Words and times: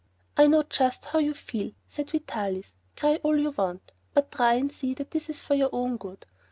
"I 0.35 0.47
know 0.47 0.63
just 0.63 1.05
how 1.05 1.19
you 1.19 1.35
feel," 1.35 1.73
said 1.87 2.09
Vitalis; 2.09 2.73
"cry 2.95 3.17
all 3.21 3.37
you 3.37 3.51
want. 3.51 3.91
But 4.15 4.31
try 4.31 4.55
and 4.55 4.71
see 4.71 4.95
that 4.95 5.11
this 5.11 5.29
is 5.29 5.41
for 5.41 5.53
your 5.53 5.69
own 5.71 5.97
good. 5.97 6.25